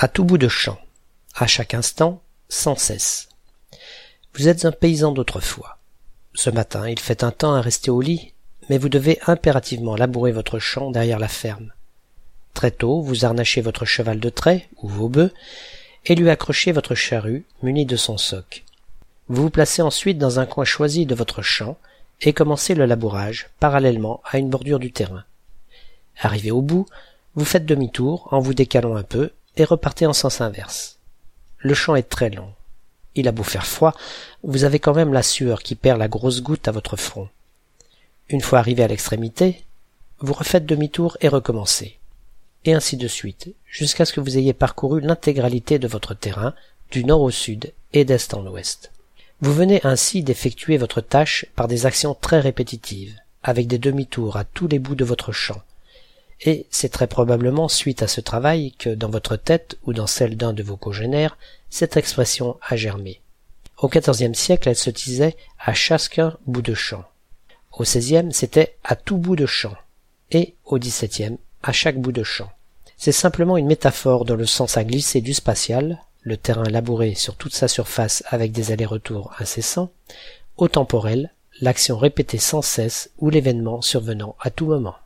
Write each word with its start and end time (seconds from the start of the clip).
À 0.00 0.06
tout 0.06 0.22
bout 0.22 0.38
de 0.38 0.46
champ, 0.46 0.78
à 1.34 1.48
chaque 1.48 1.74
instant, 1.74 2.22
sans 2.48 2.76
cesse. 2.76 3.30
Vous 4.34 4.46
êtes 4.46 4.64
un 4.64 4.70
paysan 4.70 5.10
d'autrefois. 5.10 5.78
Ce 6.34 6.50
matin, 6.50 6.88
il 6.88 7.00
fait 7.00 7.24
un 7.24 7.32
temps 7.32 7.54
à 7.54 7.60
rester 7.60 7.90
au 7.90 8.00
lit, 8.00 8.32
mais 8.70 8.78
vous 8.78 8.88
devez 8.88 9.18
impérativement 9.26 9.96
labourer 9.96 10.30
votre 10.30 10.60
champ 10.60 10.92
derrière 10.92 11.18
la 11.18 11.26
ferme. 11.26 11.72
Très 12.54 12.70
tôt, 12.70 13.00
vous 13.00 13.24
harnachez 13.24 13.60
votre 13.60 13.84
cheval 13.86 14.20
de 14.20 14.28
trait, 14.28 14.68
ou 14.82 14.88
vos 14.88 15.08
bœufs, 15.08 15.32
et 16.04 16.14
lui 16.14 16.30
accrochez 16.30 16.70
votre 16.70 16.94
charrue 16.94 17.44
munie 17.64 17.84
de 17.84 17.96
son 17.96 18.18
soc. 18.18 18.62
Vous 19.26 19.42
vous 19.42 19.50
placez 19.50 19.82
ensuite 19.82 20.18
dans 20.18 20.38
un 20.38 20.46
coin 20.46 20.64
choisi 20.64 21.06
de 21.06 21.16
votre 21.16 21.42
champ, 21.42 21.76
et 22.20 22.32
commencez 22.32 22.76
le 22.76 22.86
labourage 22.86 23.50
parallèlement 23.58 24.20
à 24.24 24.38
une 24.38 24.48
bordure 24.48 24.78
du 24.78 24.92
terrain. 24.92 25.24
Arrivé 26.20 26.52
au 26.52 26.62
bout, 26.62 26.86
vous 27.34 27.44
faites 27.44 27.66
demi-tour 27.66 28.28
en 28.30 28.38
vous 28.38 28.54
décalant 28.54 28.94
un 28.94 29.02
peu 29.02 29.32
et 29.58 29.64
repartez 29.64 30.06
en 30.06 30.12
sens 30.14 30.40
inverse. 30.40 30.98
Le 31.58 31.74
champ 31.74 31.96
est 31.96 32.08
très 32.08 32.30
long. 32.30 32.52
Il 33.14 33.28
a 33.28 33.32
beau 33.32 33.42
faire 33.42 33.66
froid, 33.66 33.94
vous 34.44 34.64
avez 34.64 34.78
quand 34.78 34.94
même 34.94 35.12
la 35.12 35.24
sueur 35.24 35.62
qui 35.62 35.74
perd 35.74 35.98
la 35.98 36.08
grosse 36.08 36.40
goutte 36.40 36.68
à 36.68 36.72
votre 36.72 36.96
front. 36.96 37.28
Une 38.28 38.40
fois 38.40 38.60
arrivé 38.60 38.82
à 38.82 38.88
l'extrémité, 38.88 39.64
vous 40.20 40.32
refaites 40.32 40.66
demi-tour 40.66 41.16
et 41.20 41.28
recommencez. 41.28 41.98
Et 42.64 42.74
ainsi 42.74 42.96
de 42.96 43.08
suite, 43.08 43.54
jusqu'à 43.66 44.04
ce 44.04 44.12
que 44.12 44.20
vous 44.20 44.38
ayez 44.38 44.52
parcouru 44.52 45.00
l'intégralité 45.00 45.78
de 45.78 45.88
votre 45.88 46.14
terrain, 46.14 46.54
du 46.90 47.04
nord 47.04 47.22
au 47.22 47.30
sud 47.30 47.72
et 47.92 48.04
d'est 48.04 48.34
en 48.34 48.46
ouest. 48.46 48.92
Vous 49.40 49.52
venez 49.52 49.80
ainsi 49.84 50.22
d'effectuer 50.22 50.76
votre 50.76 51.00
tâche 51.00 51.46
par 51.56 51.68
des 51.68 51.86
actions 51.86 52.14
très 52.14 52.40
répétitives, 52.40 53.18
avec 53.42 53.66
des 53.66 53.78
demi-tours 53.78 54.36
à 54.36 54.44
tous 54.44 54.68
les 54.68 54.78
bouts 54.78 54.96
de 54.96 55.04
votre 55.04 55.32
champ, 55.32 55.62
et 56.40 56.66
c'est 56.70 56.90
très 56.90 57.06
probablement 57.06 57.68
suite 57.68 58.02
à 58.02 58.08
ce 58.08 58.20
travail 58.20 58.72
que 58.78 58.90
dans 58.90 59.10
votre 59.10 59.36
tête 59.36 59.76
ou 59.84 59.92
dans 59.92 60.06
celle 60.06 60.36
d'un 60.36 60.52
de 60.52 60.62
vos 60.62 60.76
congénères, 60.76 61.36
cette 61.70 61.96
expression 61.96 62.56
a 62.62 62.76
germé. 62.76 63.20
Au 63.78 63.88
XIVe 63.88 64.34
siècle, 64.34 64.68
elle 64.68 64.76
se 64.76 64.90
disait 64.90 65.36
à 65.58 65.74
chacun 65.74 66.36
bout 66.46 66.62
de 66.62 66.74
champ. 66.74 67.04
Au 67.72 67.82
XVIe, 67.82 68.32
c'était 68.32 68.76
à 68.82 68.96
tout 68.96 69.18
bout 69.18 69.36
de 69.36 69.46
champ. 69.46 69.74
Et 70.30 70.54
au 70.64 70.78
XVIIe, 70.78 71.38
à 71.62 71.72
chaque 71.72 71.98
bout 71.98 72.12
de 72.12 72.22
champ. 72.22 72.50
C'est 72.96 73.12
simplement 73.12 73.56
une 73.56 73.66
métaphore 73.66 74.24
dans 74.24 74.34
le 74.34 74.46
sens 74.46 74.76
à 74.76 74.84
glisser 74.84 75.20
du 75.20 75.32
spatial, 75.32 75.98
le 76.22 76.36
terrain 76.36 76.64
labouré 76.64 77.14
sur 77.14 77.36
toute 77.36 77.54
sa 77.54 77.68
surface 77.68 78.24
avec 78.28 78.50
des 78.52 78.72
allers-retours 78.72 79.32
incessants, 79.38 79.90
au 80.56 80.66
temporel, 80.68 81.32
l'action 81.60 81.96
répétée 81.96 82.38
sans 82.38 82.62
cesse 82.62 83.10
ou 83.18 83.30
l'événement 83.30 83.80
survenant 83.80 84.34
à 84.40 84.50
tout 84.50 84.66
moment. 84.66 84.96